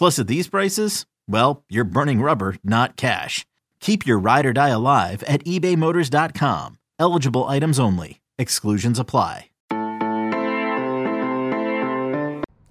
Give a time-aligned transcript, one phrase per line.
[0.00, 3.44] Plus, at these prices, well, you're burning rubber, not cash.
[3.80, 6.78] Keep your ride or die alive at ebaymotors.com.
[6.98, 8.22] Eligible items only.
[8.38, 9.50] Exclusions apply.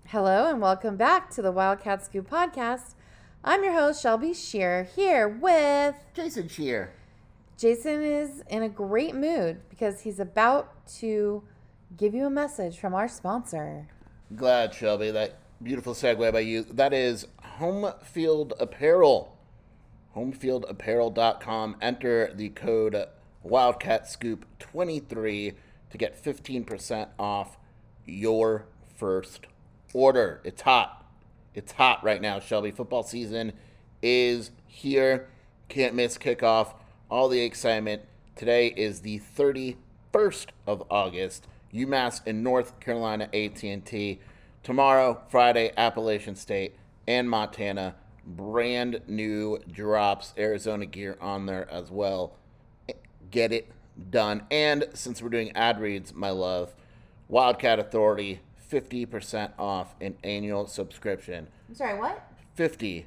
[0.08, 2.96] Hello and welcome back to the Wildcat Scoop podcast.
[3.44, 6.94] I'm your host Shelby Scheer here with Jason Scheer.
[7.60, 11.44] Jason is in a great mood because he's about to
[11.96, 13.88] give you a message from our sponsor.
[14.36, 15.12] Glad, Shelby.
[15.12, 16.64] That beautiful segue by you.
[16.64, 19.38] That is Home Field Apparel.
[20.16, 21.76] Homefieldapparel.com.
[21.82, 23.06] Enter the code
[23.44, 25.54] Wildcat Scoop 23
[25.90, 27.58] to get 15% off
[28.06, 29.48] your first
[29.94, 30.40] order.
[30.44, 31.06] It's hot.
[31.54, 32.72] It's hot right now, Shelby.
[32.72, 33.52] Football season
[34.02, 35.28] is here.
[35.68, 36.74] Can't miss kickoff.
[37.12, 38.04] All the excitement.
[38.36, 41.48] Today is the 31st of August.
[41.74, 44.20] UMass in North Carolina AT&T.
[44.64, 46.76] Tomorrow, Friday, Appalachian State
[47.08, 47.96] and Montana.
[48.26, 50.34] Brand new drops.
[50.38, 52.34] Arizona gear on there as well.
[53.32, 53.72] Get it
[54.10, 54.44] done.
[54.52, 56.76] And since we're doing ad reads, my love,
[57.28, 61.48] Wildcat Authority, 50% off an annual subscription.
[61.68, 62.32] I'm sorry, what?
[62.58, 63.06] 50%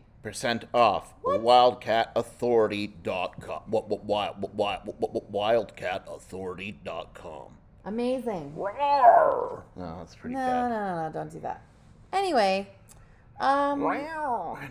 [0.75, 1.15] off.
[1.23, 3.63] WildcatAuthority.com.
[3.67, 7.59] What, what, what, what, what, what, what, WildcatAuthority.com.
[7.85, 8.55] Amazing.
[8.57, 10.69] Oh, that's pretty No, bad.
[10.69, 11.63] no, no, no, don't do that.
[12.13, 12.69] Anyway,
[13.41, 13.81] um,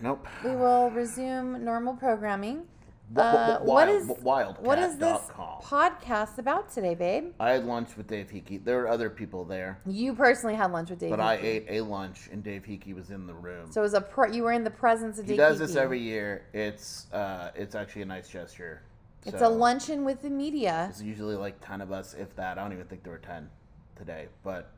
[0.02, 0.26] Nope.
[0.46, 2.68] we will resume normal programming.
[3.14, 5.20] What- what- Uh, what- what wild- is what- wildcat what is this
[5.62, 7.34] podcast about today, babe?
[7.42, 8.64] I had lunch with Dave Heeke.
[8.64, 11.10] There were other people there, You personally had lunch with Dave.
[11.10, 13.70] but I ate a lunch and Dave Heeke was in the room.
[13.70, 15.38] So it was a pre- you were in the presence of he Dave.
[15.40, 16.44] does this every year.
[16.54, 18.82] It's uh, it's actually a nice gesture.
[19.26, 20.88] It's So, a luncheon with the media.
[20.90, 22.58] It's usually like ten of us, if that.
[22.58, 23.50] I don't even think there were ten
[23.96, 24.72] today, but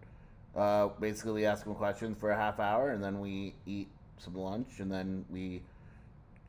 [0.56, 3.88] uh, basically we ask them questions for a half hour, and then we eat
[4.18, 5.62] some lunch, and then we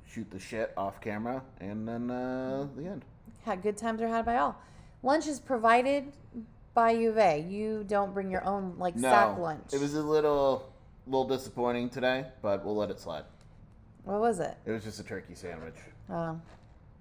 [0.09, 3.05] shoot the shit off camera, and then uh, the end.
[3.45, 4.57] Had good times are had by all.
[5.03, 6.13] Lunch is provided
[6.73, 7.41] by U of A.
[7.41, 9.73] You don't bring your own like sack lunch.
[9.73, 10.73] It was a little
[11.07, 13.25] little disappointing today, but we'll let it slide.
[14.05, 14.57] what was it?
[14.67, 15.75] It was just a turkey sandwich.
[16.11, 16.41] Oh,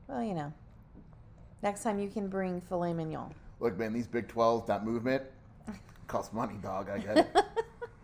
[0.07, 0.53] well, you know.
[1.63, 3.33] Next time you can bring filet mignon.
[3.61, 5.23] Look, man, these Big 12, that movement
[6.07, 6.89] costs money, dog.
[6.89, 7.27] I get it.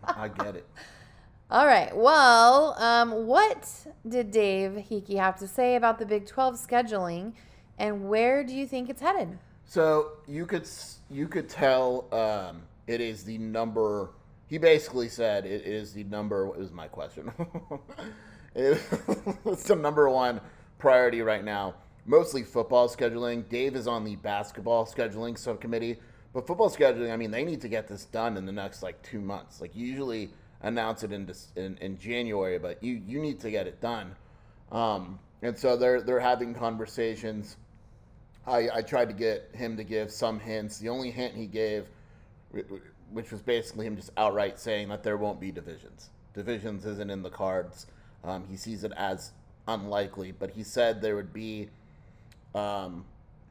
[0.02, 0.66] I get it.
[1.50, 1.94] All right.
[1.94, 3.68] Well, um, what
[4.08, 7.34] did Dave Heeke have to say about the Big 12 scheduling,
[7.78, 9.38] and where do you think it's headed?
[9.66, 10.66] So you could
[11.10, 14.10] you could tell um, it is the number.
[14.46, 16.46] He basically said it is the number.
[16.46, 17.30] It was my question.
[18.52, 18.82] It-
[19.44, 20.40] it's the number one
[20.78, 21.74] priority right now.
[22.10, 23.48] Mostly football scheduling.
[23.48, 25.96] Dave is on the basketball scheduling subcommittee,
[26.32, 27.12] but football scheduling.
[27.12, 29.60] I mean, they need to get this done in the next like two months.
[29.60, 30.30] Like you usually
[30.62, 34.16] announce it in in, in January, but you you need to get it done.
[34.72, 37.56] Um, and so they're they're having conversations.
[38.44, 40.78] I, I tried to get him to give some hints.
[40.78, 41.86] The only hint he gave,
[42.52, 46.10] wh- wh- which was basically him just outright saying that there won't be divisions.
[46.34, 47.86] Divisions isn't in the cards.
[48.24, 49.30] Um, he sees it as
[49.68, 51.68] unlikely, but he said there would be
[52.54, 53.04] um,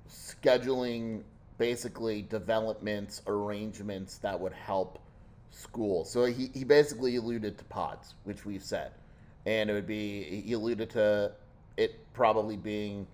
[0.10, 1.24] scheduling,
[1.58, 5.00] basically developments, arrangements that would help
[5.52, 6.06] school.
[6.06, 8.92] So he, he basically alluded to pods, which we've said.
[9.46, 11.32] And it would be, he alluded to
[11.78, 13.08] it probably being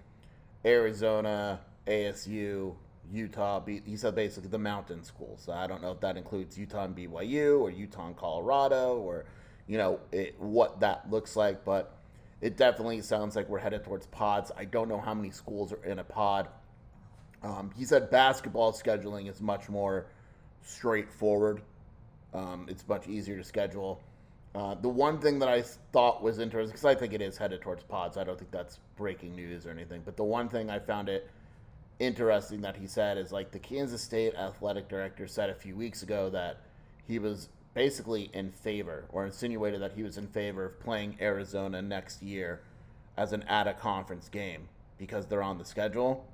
[0.65, 2.75] Arizona, ASU,
[3.11, 3.63] Utah.
[3.65, 5.43] He said basically the mountain schools.
[5.45, 9.25] So I don't know if that includes Utah and BYU or Utah and Colorado or
[9.67, 11.97] you know it, what that looks like, but
[12.41, 14.51] it definitely sounds like we're headed towards pods.
[14.57, 16.47] I don't know how many schools are in a pod.
[17.43, 20.07] Um, he said basketball scheduling is much more
[20.63, 21.61] straightforward.
[22.33, 24.01] Um, it's much easier to schedule.
[24.53, 25.61] Uh, the one thing that I
[25.91, 28.17] thought was interesting, because I think it is headed towards pods.
[28.17, 30.01] I don't think that's breaking news or anything.
[30.03, 31.29] But the one thing I found it
[31.99, 36.03] interesting that he said is like the Kansas State athletic director said a few weeks
[36.03, 36.61] ago that
[37.07, 41.81] he was basically in favor or insinuated that he was in favor of playing Arizona
[41.81, 42.61] next year
[43.17, 44.67] as an at a conference game
[44.97, 46.25] because they're on the schedule.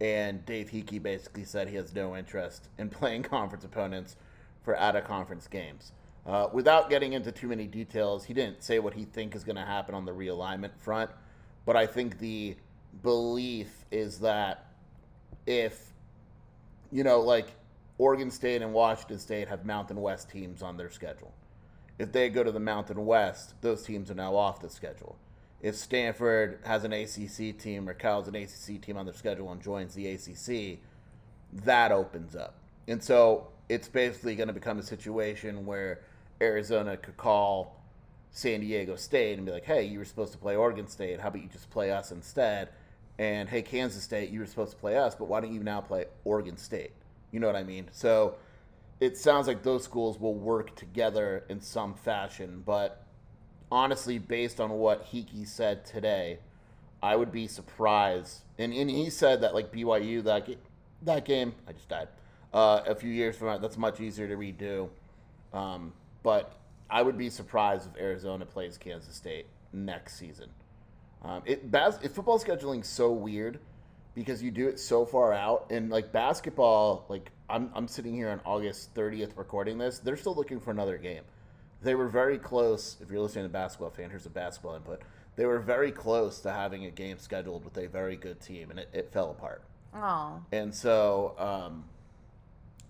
[0.00, 4.16] And Dave Heeke basically said he has no interest in playing conference opponents
[4.62, 5.92] for at a conference games.
[6.26, 9.56] Uh, without getting into too many details, he didn't say what he think is going
[9.56, 11.10] to happen on the realignment front,
[11.64, 12.54] but I think the
[13.02, 14.66] belief is that
[15.46, 15.88] if
[16.90, 17.48] you know, like
[17.98, 21.32] Oregon State and Washington State have Mountain West teams on their schedule.
[21.98, 25.16] If they go to the Mountain West, those teams are now off the schedule.
[25.60, 29.60] If Stanford has an ACC team or Cal's an ACC team on their schedule and
[29.60, 30.78] joins the ACC,
[31.64, 32.54] that opens up.
[32.86, 36.02] And so it's basically going to become a situation where
[36.40, 37.82] Arizona could call
[38.30, 41.18] San Diego State and be like, hey, you were supposed to play Oregon State.
[41.18, 42.68] How about you just play us instead?
[43.18, 45.80] And hey, Kansas State, you were supposed to play us, but why don't you now
[45.80, 46.92] play Oregon State?
[47.30, 47.88] You know what I mean?
[47.92, 48.36] So
[49.00, 52.62] it sounds like those schools will work together in some fashion.
[52.64, 53.04] But
[53.70, 56.38] honestly, based on what Heeke said today,
[57.02, 58.42] I would be surprised.
[58.58, 60.48] And, and he said that like BYU that
[61.02, 62.08] that game, I just died.
[62.52, 64.88] Uh, a few years from now, that's much easier to redo.
[65.52, 65.92] Um,
[66.22, 66.56] but
[66.90, 70.48] I would be surprised if Arizona plays Kansas State next season.
[71.22, 73.60] Um, it bas- football scheduling so weird
[74.18, 78.28] because you do it so far out, and like basketball, like I'm I'm sitting here
[78.30, 79.98] on August 30th recording this.
[80.00, 81.22] They're still looking for another game.
[81.82, 82.96] They were very close.
[83.00, 85.00] If you're listening to basketball fan, here's a basketball input.
[85.36, 88.80] They were very close to having a game scheduled with a very good team, and
[88.80, 89.62] it, it fell apart.
[89.94, 91.84] Oh, And so um,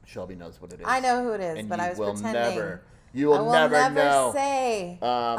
[0.06, 0.86] Shelby knows what it is.
[0.88, 2.56] I know who it is, and but I was will pretending.
[2.56, 2.82] never.
[3.12, 4.31] You will, I will never, never, know.
[4.34, 4.98] say.
[5.02, 5.38] Um,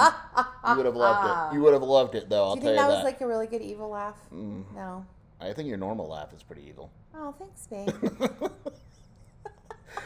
[0.69, 1.55] you would have loved it.
[1.55, 2.43] You would have loved it, though.
[2.49, 2.95] I'll Do you tell think you that that.
[2.95, 4.15] was like a really good evil laugh?
[4.33, 5.05] Mm, No.
[5.41, 6.91] I think your normal laugh is pretty evil.
[7.15, 8.51] Oh, thanks, babe.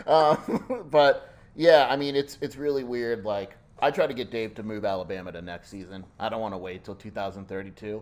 [0.08, 3.26] Um, but yeah, I mean, it's it's really weird.
[3.26, 6.06] Like, I try to get Dave to move Alabama to next season.
[6.20, 8.02] I don't want to wait till 2032.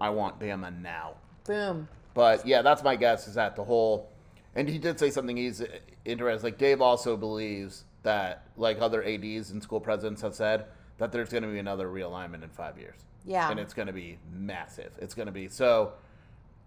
[0.00, 1.14] I want Bama now.
[1.44, 1.88] Boom.
[2.14, 3.28] But yeah, that's my guess.
[3.28, 4.10] Is that the whole?
[4.54, 5.62] And he did say something he's
[6.04, 6.50] interesting.
[6.50, 10.66] Like Dave also believes that, like other ads and school presidents have said,
[10.98, 12.98] that there's going to be another realignment in five years.
[13.24, 13.50] Yeah.
[13.50, 14.92] and it's going to be massive.
[15.00, 15.92] It's going to be so.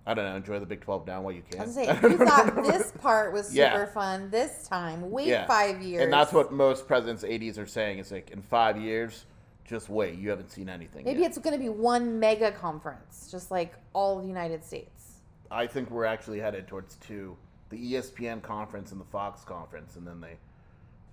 [0.05, 0.35] I don't know.
[0.35, 1.61] Enjoy the Big Twelve now while you can.
[1.61, 3.85] I was gonna say, you thought this part was super Yeah.
[3.85, 5.11] fun this time.
[5.11, 5.45] Wait Yeah.
[5.45, 6.03] five years.
[6.03, 7.99] And that's what most presidents, ads are saying.
[7.99, 9.25] It's like in five years,
[9.63, 10.17] just wait.
[10.17, 11.05] You haven't seen anything.
[11.05, 11.27] Maybe yet.
[11.29, 15.19] it's going to be one mega conference, just like all the United States.
[15.51, 17.37] I think we're actually headed towards two:
[17.69, 20.37] the ESPN conference and the Fox conference, and then they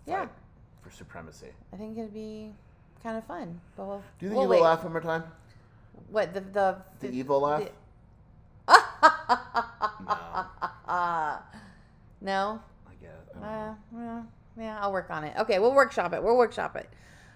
[0.06, 0.26] Yeah.
[0.80, 1.48] for supremacy.
[1.74, 2.52] I think it'd be
[3.02, 3.60] kind of fun.
[3.76, 5.24] But we'll, Do you think we'll you will laugh one more time?
[6.10, 7.64] What the the The evil laugh?
[7.64, 7.70] the-
[9.28, 9.36] no,
[12.20, 12.60] no.
[12.86, 13.42] I guess.
[13.42, 13.46] I.
[13.46, 14.22] Uh, yeah,
[14.58, 15.34] yeah, I'll work on it.
[15.38, 16.22] Okay, we'll workshop it.
[16.22, 16.88] We'll workshop it.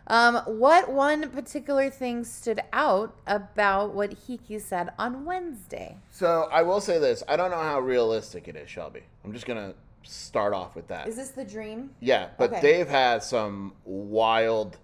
[0.08, 5.96] Um, what one particular thing stood out about what Heeke said on Wednesday?
[6.10, 9.02] So I will say this: I don't know how realistic it is, Shelby.
[9.24, 11.06] I'm just gonna start off with that.
[11.06, 11.90] Is this the dream?
[12.00, 12.60] Yeah, but Okay.
[12.60, 14.78] Dave has some wild,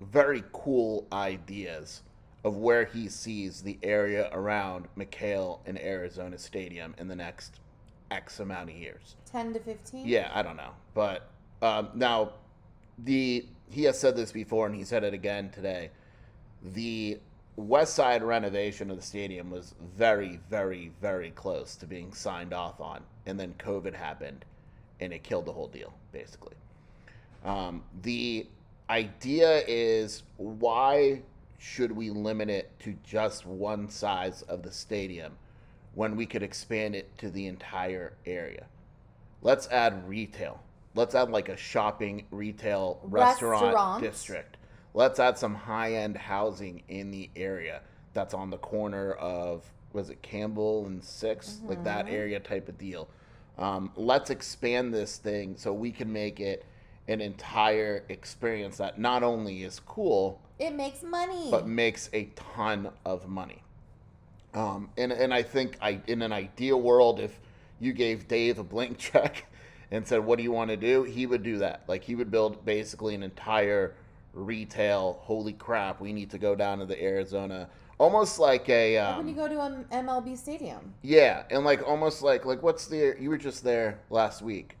[0.00, 2.02] very cool ideas
[2.44, 7.60] of where he sees the area around McKale and Arizona Stadium in the next
[8.10, 9.16] X amount of years.
[9.30, 10.06] 10 to 15?
[10.06, 11.30] Yeah, I don't know, but
[11.62, 12.32] um, now
[12.98, 15.90] the he has said this before and he said it again today.
[16.62, 17.18] The
[17.56, 22.80] west side renovation of the stadium was very, very, very close to being signed off
[22.80, 24.44] on, and then COVID happened,
[25.00, 26.54] and it killed the whole deal, basically.
[27.44, 28.46] Um, the
[28.90, 31.22] idea is why
[31.62, 35.32] should we limit it to just one size of the stadium
[35.94, 38.66] when we could expand it to the entire area?
[39.42, 40.60] Let's add retail.
[40.96, 44.02] Let's add like a shopping retail restaurant Restaurant.
[44.02, 44.56] district.
[44.92, 50.10] Let's add some high end housing in the area that's on the corner of was
[50.10, 53.08] it Campbell and 6th like that area type of deal.
[53.56, 56.64] Um, let's expand this thing so we can make it
[57.08, 61.48] an entire experience that not only is cool It makes money.
[61.50, 63.62] but makes a ton of money.
[64.54, 67.38] Um, and and I think I in an ideal world, if
[67.80, 69.46] you gave Dave a blank check
[69.90, 71.82] and said, "What do you want to do?" He would do that.
[71.88, 73.94] Like he would build basically an entire
[74.34, 75.18] retail.
[75.22, 76.00] Holy crap!
[76.00, 77.68] We need to go down to the Arizona,
[77.98, 79.00] almost like a.
[79.00, 80.92] Like when you Um, go to an MLB stadium.
[81.02, 83.16] yeah, and like almost like like what's the?
[83.18, 84.76] You were just there last week.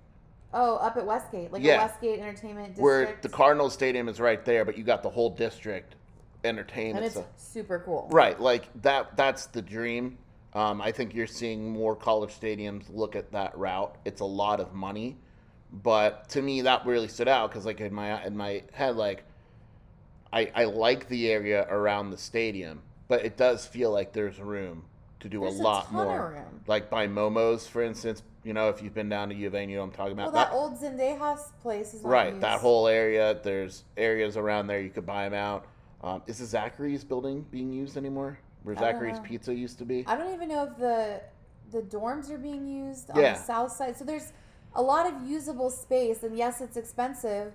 [0.54, 1.76] Oh, up at Westgate, like Yeah.
[1.76, 2.80] a Westgate Entertainment District.
[2.82, 5.94] where the Cardinals Stadium is right there, but you got the whole district
[6.44, 6.96] entertained.
[6.96, 8.08] and It's a- super cool.
[8.10, 9.16] right, like that.
[9.16, 10.18] That's the dream.
[10.54, 13.96] Um, I think you're seeing more college stadiums look at that route.
[14.04, 15.16] It's a lot of money,
[15.72, 19.24] but to me that really stood out because, like in my in my head, like
[20.32, 24.84] I I like the area around the stadium, but it does feel like there's room
[25.20, 26.32] to do There's a lot more.
[26.34, 26.60] room.
[26.66, 28.22] Like by Momo's, for instance.
[28.44, 30.12] You know, if you've been down to U of A, you know what I'm talking
[30.12, 30.32] about.
[30.32, 30.50] Well, about.
[30.50, 33.38] that, old Zendejas place is Right, that whole area.
[33.42, 35.66] There's areas around there you could buy them out.
[36.02, 38.38] Um, is the Zachary's building being used anymore?
[38.64, 39.18] Where Zachary's.
[39.20, 40.04] Pizza used to be?
[40.08, 41.20] I don't even know if the
[41.70, 43.32] the dorms are being used on Yeah.
[43.34, 43.96] the south side.
[43.96, 44.32] So there's
[44.74, 47.54] a lot of usable space, and yes, it's expensive.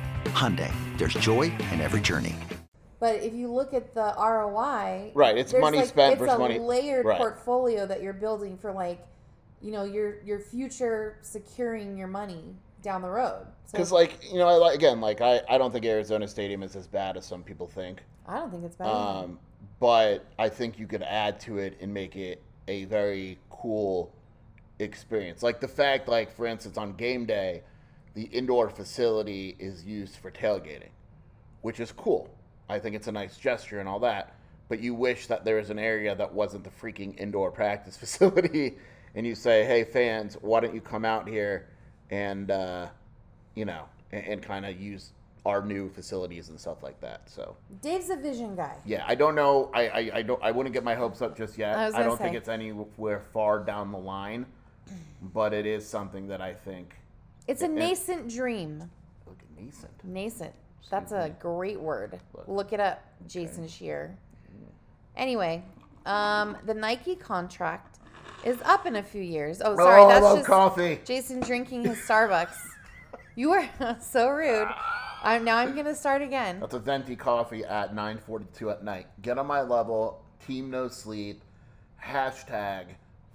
[0.25, 2.35] Hyundai, there's joy in every journey.
[2.99, 6.35] But if you look at the ROI, Right, it's there's money like, spent it's versus
[6.35, 7.17] a money- layered right.
[7.17, 9.05] portfolio that you're building for like,
[9.61, 13.45] you know, your your future securing your money down the road.
[13.65, 16.75] So Because, like, you know, I, again, like, I, I don't think Arizona Stadium is
[16.75, 18.01] as bad as some people think.
[18.27, 18.87] I don't think it's bad.
[18.87, 19.39] Um,
[19.79, 24.11] but I think you could add to it and make it a very cool
[24.79, 25.41] experience.
[25.43, 27.63] Like the fact, like for instance, on game day,
[28.13, 30.89] the indoor facility is used for tailgating,
[31.61, 32.29] which is cool.
[32.69, 34.35] I think it's a nice gesture and all that.
[34.69, 38.77] But you wish that there was an area that wasn't the freaking indoor practice facility,
[39.15, 41.67] and you say, "Hey, fans, why don't you come out here
[42.09, 42.87] and uh,
[43.55, 45.11] you know and, and kind of use
[45.45, 47.57] our new facilities and stuff like that?" So.
[47.81, 48.77] Dave's a vision guy.
[48.85, 49.69] Yeah, I don't know.
[49.73, 50.41] I, I, I don't.
[50.41, 51.77] I wouldn't get my hopes up just yet.
[51.77, 54.45] I I, don't think it's anywhere far down the line,
[55.33, 56.95] but it is something that I think.
[57.51, 58.89] It's a And- nascent dream.
[59.27, 60.03] Look at nascent.
[60.05, 60.53] Nascent.
[60.89, 62.19] That's a great word.
[62.33, 62.47] Look.
[62.47, 64.17] Look it up, Jason Scheer.
[65.17, 65.63] Anyway,
[66.05, 67.99] um, the Nike contract
[68.45, 69.61] is up in a few years.
[69.63, 70.99] Oh, sorry, oh, I that's love just coffee.
[71.03, 72.55] Jason drinking his Starbucks.
[73.35, 73.67] you are
[74.01, 74.67] so rude.
[75.23, 75.57] I'm now.
[75.57, 76.59] I'm gonna start again.
[76.61, 79.07] That's a venti coffee at 9:42 at night.
[79.21, 80.23] Get on my level.
[80.47, 81.43] Team no sleep.
[82.03, 82.85] Hashtag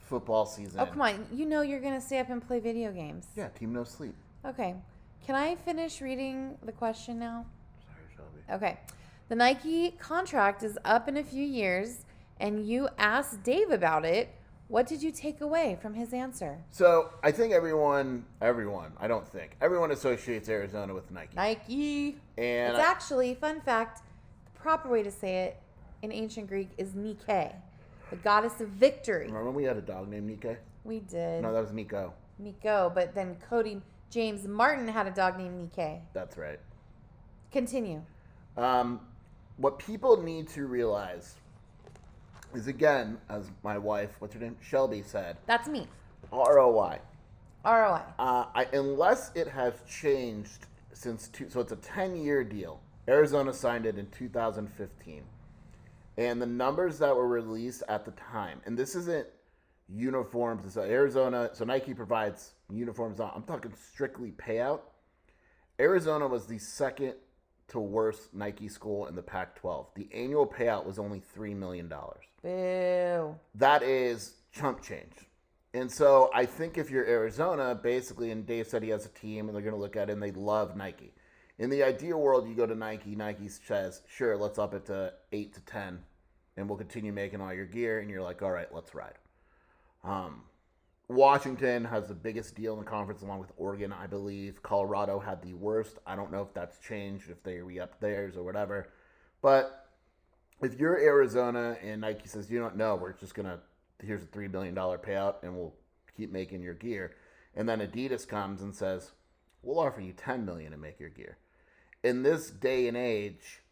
[0.06, 0.80] football season.
[0.80, 1.26] Oh come on!
[1.32, 3.26] You know you're gonna stay up and play video games.
[3.36, 4.14] Yeah, team no sleep.
[4.44, 4.74] Okay.
[5.26, 7.46] Can I finish reading the question now?
[7.84, 8.64] Sorry, Shelby.
[8.64, 8.78] Okay.
[9.28, 12.04] The Nike contract is up in a few years,
[12.38, 14.28] and you asked Dave about it.
[14.68, 16.58] What did you take away from his answer?
[16.70, 21.36] So I think everyone, everyone, I don't think everyone associates Arizona with Nike.
[21.36, 22.16] Nike.
[22.36, 24.02] And It's actually, fun fact,
[24.44, 25.62] the proper way to say it
[26.02, 27.52] in ancient Greek is Nike,
[28.10, 29.26] the goddess of victory.
[29.26, 30.56] remember when we had a dog named Nike?
[30.84, 31.42] We did.
[31.42, 32.12] No, that was Nico.
[32.38, 36.00] Miko, but then Cody James Martin had a dog named Nike.
[36.12, 36.60] That's right.
[37.50, 38.02] Continue.
[38.56, 39.00] Um,
[39.56, 41.36] what people need to realize
[42.54, 45.88] is again, as my wife, what's her name, Shelby said, That's me.
[46.32, 46.98] ROI.
[47.64, 48.02] ROI.
[48.18, 52.80] Uh, I, unless it has changed since two, so it's a ten-year deal.
[53.08, 55.22] Arizona signed it in 2015,
[56.16, 59.26] and the numbers that were released at the time, and this isn't
[59.88, 60.72] uniforms.
[60.74, 63.20] So Arizona, so Nike provides uniforms.
[63.20, 64.80] I'm talking strictly payout.
[65.78, 67.14] Arizona was the second
[67.68, 69.86] to worst Nike school in the Pac-12.
[69.94, 73.34] The annual payout was only three million dollars Boo.
[73.56, 75.12] that is chump change.
[75.74, 79.48] And so I think if you're Arizona, basically, and Dave said he has a team
[79.48, 81.12] and they're going to look at it and they love Nike.
[81.58, 85.14] In the ideal world, you go to Nike, Nike says, sure, let's up it to
[85.32, 86.00] 8 to 10
[86.56, 88.00] and we'll continue making all your gear.
[88.00, 89.14] And you're like, all right, let's ride.
[90.04, 90.42] Um,
[91.08, 94.62] Washington has the biggest deal in the conference, along with Oregon, I believe.
[94.62, 95.98] Colorado had the worst.
[96.06, 98.88] I don't know if that's changed, if they re up theirs or whatever.
[99.40, 99.88] But
[100.60, 103.58] if you're Arizona and Nike says, you don't know, we're just going to,
[104.04, 105.74] here's a $3 billion payout and we'll
[106.16, 107.14] keep making your gear.
[107.54, 109.12] And then Adidas comes and says,
[109.62, 111.38] we'll offer you 10 million to make your gear.
[112.06, 113.62] In this day and age,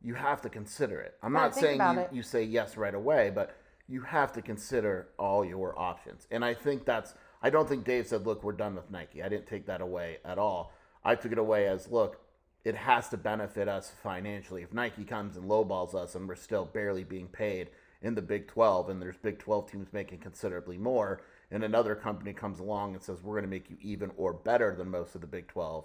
[0.00, 1.14] you have to consider it.
[1.22, 2.08] I'm not saying you, it.
[2.10, 3.54] you say yes right away, but
[3.86, 6.26] you have to consider all your options.
[6.30, 9.22] And I think that's, I don't think Dave said, look, we're done with Nike.
[9.22, 10.72] I didn't take that away at all.
[11.04, 12.18] I took it away as, look,
[12.64, 14.62] it has to benefit us financially.
[14.62, 17.68] If Nike comes and lowballs us and we're still barely being paid
[18.00, 21.20] in the Big 12 and there's Big 12 teams making considerably more,
[21.50, 24.74] and another company comes along and says, we're going to make you even or better
[24.74, 25.84] than most of the Big 12,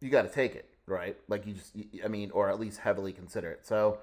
[0.00, 1.16] you got to take it, right?
[1.28, 3.66] Like you just, I mean, or at least heavily consider it.
[3.66, 3.98] So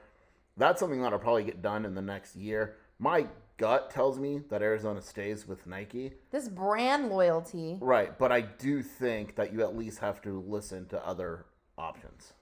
[0.55, 2.77] that's something that'll probably get done in the next year.
[2.99, 3.27] My
[3.57, 6.13] gut tells me that Arizona stays with Nike.
[6.31, 7.77] This brand loyalty.
[7.79, 11.45] Right, but I do think that you at least have to listen to other
[11.77, 12.33] options.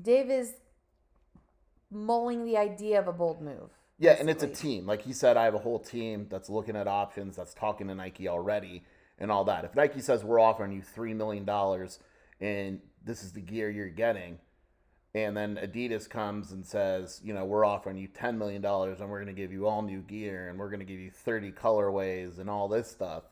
[0.00, 0.54] Dave is
[1.90, 3.70] mulling the idea of a bold move.
[3.98, 4.86] Yeah, and it's a team.
[4.86, 7.94] Like he said, I have a whole team that's looking at options, that's talking to
[7.94, 8.82] Nike already,
[9.18, 9.64] and all that.
[9.64, 12.00] If Nike says we're offering you three million dollars
[12.40, 14.38] and this is the gear you're getting,
[15.14, 19.08] and then Adidas comes and says, you know, we're offering you ten million dollars and
[19.10, 21.52] we're going to give you all new gear and we're going to give you thirty
[21.52, 23.24] colorways and all this stuff,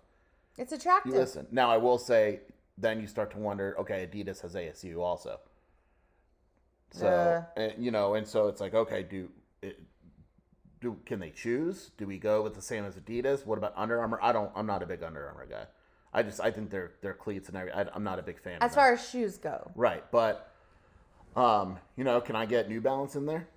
[0.59, 1.15] It's you attractive.
[1.15, 1.47] listen.
[1.51, 2.41] Now I will say,
[2.79, 5.41] then you start to wonder, okay, Adidas has ASU also.
[6.93, 7.61] So Uh.
[7.61, 9.31] and, you know, and so it's like, okay, do
[9.63, 9.81] it,
[10.81, 11.91] do can they choose?
[11.97, 13.47] Do we go with the same as Adidas?
[13.47, 14.19] What about Under Armour?
[14.23, 14.51] I don't.
[14.55, 15.65] I'm not a big Under Armour guy.
[16.13, 17.57] I just I think their their cleats and.
[17.57, 18.57] I, I'm not a big fan.
[18.57, 20.53] of As far as shoes go, right, but
[21.37, 23.49] um, you know, can I get New Balance in there?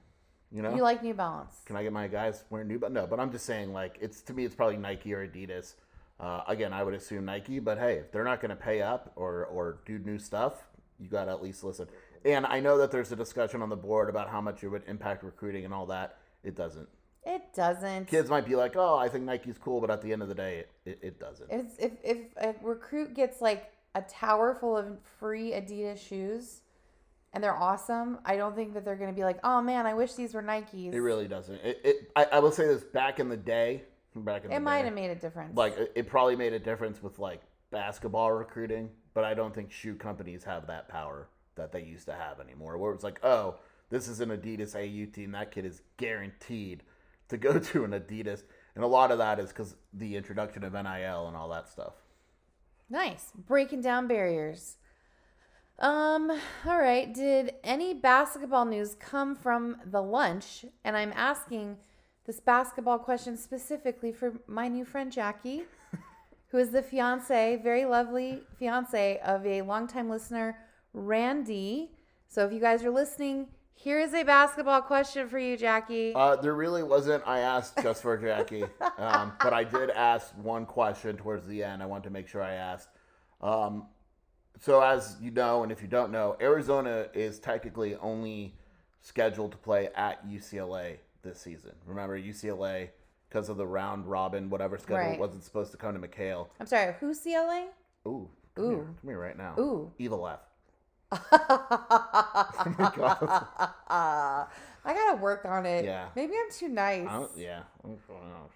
[0.52, 1.62] You know, you like New Balance.
[1.66, 2.96] can I get my guys wearing New Balance?
[2.96, 5.74] No, but I'm just saying, like, it's to me, it's probably Nike or Adidas.
[6.18, 9.12] Uh, again, I would assume Nike, but hey, if they're not going to pay up
[9.16, 10.54] or or do new stuff,
[11.00, 11.88] you got to at least listen.
[12.24, 14.84] And I know that there's a discussion on the board about how much it would
[14.88, 16.18] impact recruiting and all that.
[16.44, 16.88] It doesn't.
[17.26, 18.08] It doesn't.
[18.08, 20.36] Kids might be like, "Oh, I think Nike's cool," but at the end of the
[20.36, 21.50] day, it, it, it doesn't.
[21.52, 26.62] If, if if a recruit gets like a tower full of free Adidas shoes,
[27.34, 30.14] and they're awesome, I don't think that they're gonna be like, oh man, I wish
[30.14, 30.94] these were Nikes.
[30.94, 31.56] It really doesn't.
[31.64, 33.84] It, it I, I will say this: back in the day,
[34.16, 35.58] back in the It might day, have made a difference.
[35.58, 39.72] like it, it probably made a difference with like basketball recruiting, but I don't think
[39.72, 42.78] shoe companies have that power that they used to have anymore.
[42.78, 43.56] Where it's like, oh,
[43.90, 45.32] this is an Adidas AU team.
[45.32, 46.84] That kid is guaranteed
[47.30, 48.44] to go to an Adidas,
[48.76, 51.94] and a lot of that is because the introduction of NIL and all that stuff.
[52.90, 53.32] Nice.
[53.36, 54.78] Breaking down barriers.
[55.80, 56.32] Um,
[56.66, 57.14] all right.
[57.14, 60.66] Did any basketball news come from the lunch?
[60.84, 61.78] And I'm asking
[62.26, 65.64] this basketball question specifically for my new friend Jackie,
[66.48, 70.58] who is the fiance, very lovely fiance of a longtime listener,
[70.94, 71.92] Randy.
[72.28, 76.14] So if you guys are listening, here is a basketball question for you, Jackie.
[76.16, 77.24] Uh, there really wasn't.
[77.28, 78.64] I asked just for Jackie,
[78.98, 81.84] um, but I did ask one question towards the end.
[81.84, 82.90] I wanted to make sure I asked.
[83.42, 83.88] Um,
[84.62, 88.56] so, as you know, and if you don't know, Arizona is technically only
[89.02, 91.74] scheduled to play at UCLA this season.
[91.86, 92.90] Remember, UCLA,
[93.30, 95.20] because of the round robin, whatever schedule, Right.
[95.20, 96.48] wasn't supposed to come to McKale.
[96.60, 97.68] I'm sorry, who's CLA?
[98.08, 98.70] Ooh, come Ooh.
[98.70, 99.56] Here, come here right now.
[99.60, 99.92] Ooh.
[100.00, 100.40] Evil F.
[104.86, 105.86] I gotta work on it.
[105.86, 106.08] Yeah.
[106.16, 107.08] Maybe I'm too nice.
[107.08, 107.62] I don't, yeah.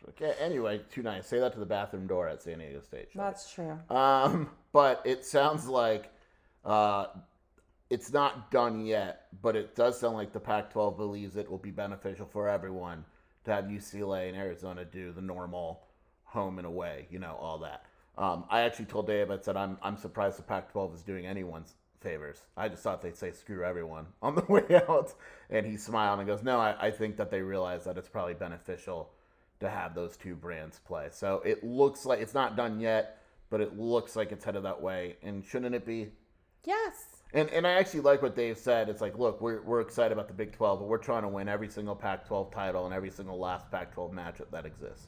[0.10, 0.34] Okay.
[0.40, 1.28] Anyway, too nice.
[1.28, 3.10] Say that to the bathroom door at San Diego State.
[3.16, 3.80] That's true.
[3.90, 6.12] Um, but it sounds like
[6.66, 7.08] uh,
[7.90, 11.58] it's not done yet, but it does sound like the Pac 12 believes it will
[11.58, 13.06] be beneficial for everyone
[13.46, 15.82] to have UCLA and Arizona do the normal
[16.24, 17.86] home and away, you know, all that.
[18.18, 21.26] Um, I actually told Dave, I said, I'm, I'm surprised the Pac 12 is doing
[21.26, 22.44] anyone's favors.
[22.58, 25.14] I just thought they'd say screw everyone on the way out.
[25.50, 28.34] And he smiled and goes, No, I, I think that they realize that it's probably
[28.34, 29.12] beneficial
[29.60, 31.08] to have those two brands play.
[31.12, 34.82] So it looks like it's not done yet, but it looks like it's headed that
[34.82, 35.18] way.
[35.22, 36.10] And shouldn't it be?
[36.66, 36.94] Yes.
[37.34, 38.90] And and I actually like what Dave said.
[38.90, 41.48] It's like, look, we're, we're excited about the Big 12, but we're trying to win
[41.48, 45.08] every single Pac 12 title and every single last Pac 12 matchup that exists.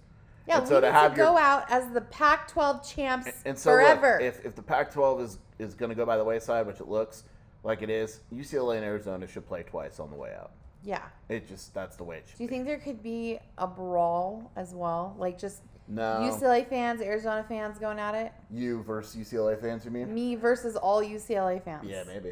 [0.52, 3.30] Yeah, And we so to need have to your- go out as the Pac-12 champs
[3.46, 4.20] And so look, forever.
[4.20, 6.88] if, if the Pac 12 is, is going to go by the wayside, which it
[6.90, 7.24] looks
[7.64, 10.52] like it is, UCLA and Arizona should play twice on the way out.
[10.84, 11.04] yeah.
[11.30, 12.56] It just, that's the way it should Do you be.
[12.56, 16.20] think there could be a brawl as well, like just No.
[16.30, 18.34] UCLA fans, Arizona fans going at it?
[18.52, 20.14] You versus UCLA fans, you mean?
[20.14, 21.88] Me versus all UCLA fans.
[21.88, 22.32] Yeah, maybe.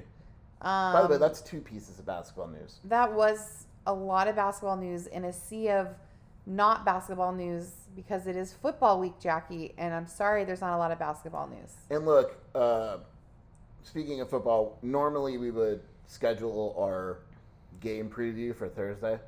[0.62, 2.80] Um, By the way, that's two pieces of basketball news.
[2.84, 5.88] that was a lot of basketball news in a sea of
[6.45, 10.78] not basketball news because it is football week, Jackie, and I'm sorry there's not a
[10.78, 11.73] lot of basketball news.
[11.89, 12.97] And look, uh,
[13.84, 17.19] speaking of football, normally we would schedule our
[17.80, 19.19] game preview for Thursday.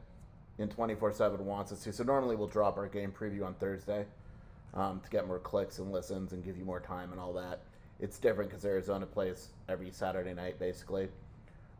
[0.59, 1.93] And 24 7 wants us to.
[1.93, 4.05] So normally we'll drop our game preview on Thursday
[4.73, 7.61] um, to get more clicks and listens and give you more time and all that.
[7.99, 11.07] It's different because Arizona plays every Saturday night, basically.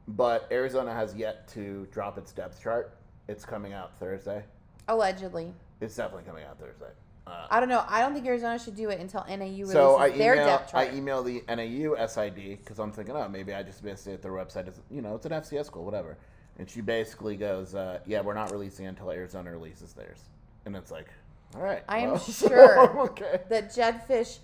[0.08, 2.98] But Arizona has yet to drop its depth chart.
[3.28, 4.44] It's coming out Thursday.
[4.92, 5.54] Allegedly.
[5.80, 6.92] It's definitely coming out Thursday.
[7.26, 7.86] Uh, I don't know.
[7.88, 10.76] I don't think Arizona should do it until NAU releases so I their email depth
[10.76, 10.98] I chart.
[10.98, 14.22] email the NAU SID because I'm thinking, oh, maybe I just missed it.
[14.22, 16.18] Their website is, you know, it's an FCS school, whatever.
[16.60, 20.20] And she basically goes, uh, yeah, we're not releasing until Arizona releases theirs.
[20.66, 21.08] And it's like,
[21.56, 21.84] all right.
[21.88, 23.40] I am well, sure okay.
[23.50, 24.40] that Jedd Fisch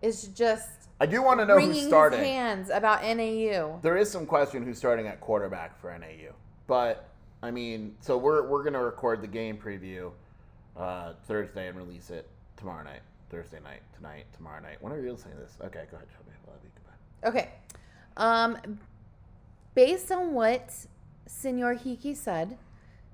[0.00, 0.68] is just
[1.00, 2.24] I do want to know who's starting.
[2.24, 3.78] hands about NAU.
[3.82, 6.32] There is some question who's starting at quarterback for NAU,
[6.66, 7.08] but
[7.42, 10.12] I mean, so we're we're gonna record the game preview
[10.76, 14.76] uh, Thursday and release it tomorrow night, Thursday night, tonight, tomorrow night.
[14.80, 15.56] When are you listening to this?
[15.60, 16.30] Okay, go ahead, Shelby.
[16.46, 16.70] Love you.
[17.22, 17.40] Goodbye.
[17.40, 17.50] Okay.
[18.16, 18.78] Um,
[19.74, 20.72] based on what
[21.26, 22.58] Senor Heeke said,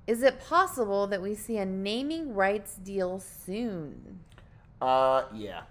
[0.06, 4.20] is it possible that we see a naming rights deal soon?
[4.80, 5.62] Uh, yeah.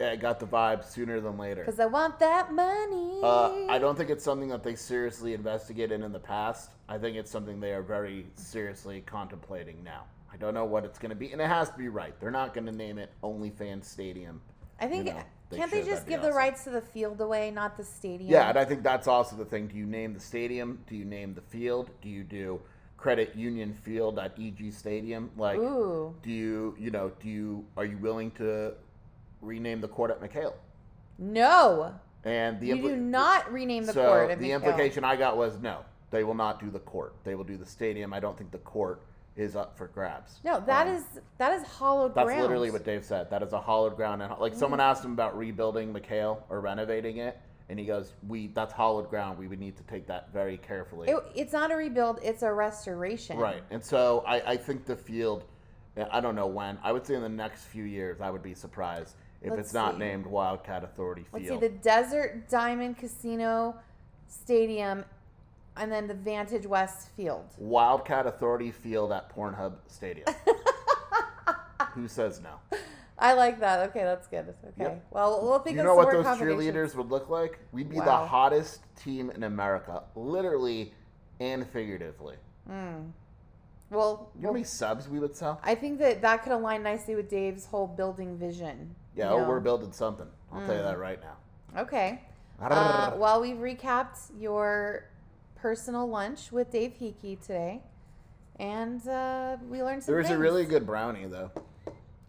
[0.00, 1.64] I got the vibe sooner than later.
[1.64, 3.20] Because I want that money.
[3.22, 6.70] Uh, I don't think it's something that they seriously investigated in the past.
[6.88, 10.04] I think it's something they are very seriously contemplating now.
[10.32, 12.18] I don't know what it's going to be, and it has to be right.
[12.20, 14.40] They're not going to name it OnlyFans Stadium.
[14.80, 17.50] I think you know, they can't they just give the rights to the field away,
[17.50, 18.30] not the stadium?
[18.30, 19.66] Yeah, and I think that's also the thing.
[19.66, 20.78] Do you name the stadium?
[20.86, 21.90] Do you name the field?
[22.02, 22.60] Do you do
[22.96, 25.30] Credit Union Field at EG Stadium?
[25.36, 26.14] Like, Ooh.
[26.22, 28.74] do you, you know, do you, are you willing to
[29.40, 30.54] rename the court at McKale?
[31.18, 31.94] No.
[32.24, 34.30] And the You do not rename the so court.
[34.30, 34.54] at the McKale.
[34.54, 37.14] implication I got was no, they will not do the court.
[37.24, 38.12] They will do the stadium.
[38.12, 39.02] I don't think the court
[39.36, 40.40] is up for grabs.
[40.44, 41.04] No, that Um, is
[41.38, 42.16] that is hollowed ground.
[42.16, 42.42] That's ground.
[42.42, 43.30] literally what Dave said.
[43.30, 47.18] That is a hollowed ground, and like someone asked him about rebuilding McKale or renovating
[47.18, 49.38] it, and he goes, "We that's hollowed ground.
[49.38, 52.52] We would need to take that very carefully." It, it's not a rebuild; it's a
[52.52, 53.38] restoration.
[53.38, 55.44] Right, and so I, I think the field.
[56.12, 56.78] I don't know when.
[56.82, 59.74] I would say in the next few years, I would be surprised if Let's it's
[59.74, 59.98] not see.
[59.98, 61.60] named Wildcat Authority Let's Field.
[61.60, 63.76] see the Desert Diamond Casino
[64.26, 65.04] Stadium,
[65.76, 67.44] and then the Vantage West Field.
[67.56, 70.26] Wildcat Authority Field at Pornhub Stadium.
[71.94, 72.78] Who says no?
[73.18, 73.88] I like that.
[73.90, 74.54] Okay, that's good.
[74.64, 74.72] Okay.
[74.78, 75.06] Yep.
[75.10, 77.58] Well, we'll think You know what those cheerleaders would look like?
[77.72, 80.92] We'd be the hottest team in America, literally
[81.40, 82.36] and figuratively.
[82.68, 83.06] Hmm.
[83.90, 85.60] Well, You know how many subs we would sell?
[85.64, 88.94] I think that that could align nicely with Dave's whole building vision.
[89.18, 90.28] Yeah, oh, we're building something.
[90.52, 90.84] I'll tell you Mm.
[90.84, 91.80] that right now.
[91.82, 92.22] Okay.
[92.60, 95.04] Uh, well, we've recapped your
[95.56, 97.82] personal lunch with Dave Heeke today,
[98.60, 101.50] and uh, we learned some There was a really good brownie though.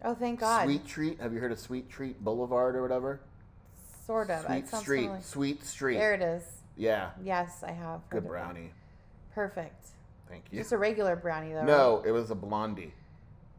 [0.04, 0.64] Oh, thank God.
[0.64, 1.20] Sweet Treat.
[1.20, 3.20] Have you heard of Sweet Treat Boulevard or whatever?
[4.06, 4.44] Sort of.
[4.46, 5.02] Sweet Street.
[5.04, 5.22] familiar.
[5.22, 5.98] Sweet Street.
[5.98, 6.44] There it is.
[6.76, 8.02] Yeah, Yes, I have.
[8.10, 8.72] good brownie.
[9.36, 9.90] Perfect.
[10.28, 10.60] Thank you.
[10.60, 11.66] Just a regular brownie, though.
[11.66, 12.94] No, it was a blondie.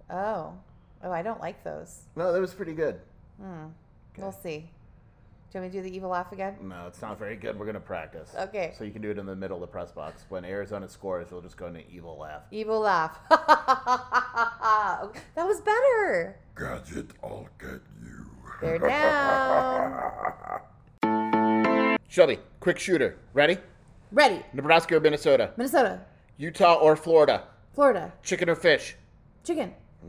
[0.09, 0.55] Oh.
[1.03, 2.03] Oh, I don't like those.
[2.17, 3.01] No, that was pretty good.
[3.41, 3.67] Hmm.
[4.17, 4.71] We'll see.
[5.53, 6.55] Do you want me to do the evil laugh again?
[6.63, 7.59] No, it's not very good.
[7.59, 8.33] We're gonna practice.
[8.39, 8.73] Okay.
[8.79, 10.25] So you can do it in the middle of the press box.
[10.29, 12.43] When Arizona scores, we'll just go into evil laugh.
[12.53, 13.19] Evil laugh.
[13.29, 13.39] that
[15.37, 16.37] was better.
[16.57, 18.27] Gadget, I'll get you.
[18.61, 18.79] Bear
[21.03, 21.97] down.
[22.09, 23.19] Shelby, quick shooter.
[23.33, 23.59] Ready?
[24.13, 24.45] Ready.
[24.53, 25.51] Nebraska or Minnesota?
[25.57, 26.01] Minnesota.
[26.37, 27.45] Utah or Florida?
[27.75, 28.13] Florida.
[28.23, 28.95] Chicken or fish?
[29.45, 29.73] Chicken.
[30.03, 30.09] The